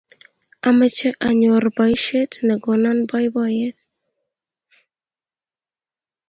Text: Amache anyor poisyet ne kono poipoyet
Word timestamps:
Amache 0.67 1.09
anyor 1.27 1.63
poisyet 1.75 2.33
ne 2.45 2.55
kono 2.63 2.89
poipoyet 3.09 3.77